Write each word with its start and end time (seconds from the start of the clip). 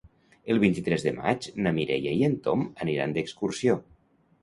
El 0.53 0.61
vint-i-tres 0.63 1.05
de 1.09 1.13
maig 1.19 1.47
na 1.67 1.75
Mireia 1.81 2.17
i 2.23 2.27
en 2.31 2.37
Tom 2.49 2.67
aniran 2.87 3.19
d'excursió. 3.19 3.83